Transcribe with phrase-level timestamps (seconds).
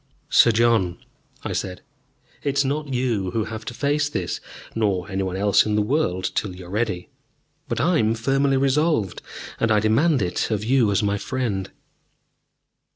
[0.31, 0.97] "Sir John,"
[1.43, 1.83] I said,
[2.41, 4.39] "it is not you who have to face this,
[4.73, 7.09] nor any one else in the world till you are ready.
[7.67, 9.21] But I am firmly resolved,
[9.59, 11.69] and I demand it of you as my friend."